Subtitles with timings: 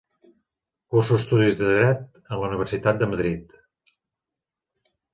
[0.95, 3.57] Curso estudis de Dret en la Universitat de Madrid.